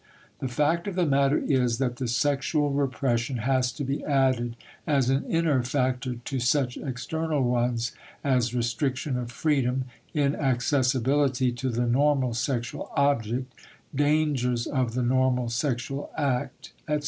The 0.39 0.47
fact 0.47 0.87
of 0.87 0.95
the 0.95 1.05
matter 1.05 1.37
is 1.37 1.77
that 1.77 1.97
the 1.97 2.07
sexual 2.07 2.71
repression 2.71 3.37
has 3.37 3.71
to 3.73 3.83
be 3.83 4.03
added 4.03 4.55
as 4.87 5.11
an 5.11 5.25
inner 5.25 5.61
factor 5.61 6.15
to 6.15 6.39
such 6.39 6.75
external 6.75 7.43
ones 7.43 7.91
as 8.23 8.55
restriction 8.55 9.15
of 9.15 9.31
freedom, 9.31 9.85
inaccessibility 10.15 11.51
to 11.51 11.69
the 11.69 11.85
normal 11.85 12.33
sexual 12.33 12.89
object, 12.95 13.53
dangers 13.93 14.65
of 14.65 14.95
the 14.95 15.03
normal 15.03 15.49
sexual 15.49 16.09
act, 16.17 16.73
etc. 16.87 16.99